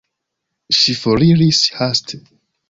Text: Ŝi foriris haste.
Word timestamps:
Ŝi 0.77 0.95
foriris 1.01 1.61
haste. 1.81 2.21